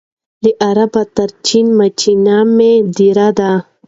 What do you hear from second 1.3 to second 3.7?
چین ماچینه مي دېرې دي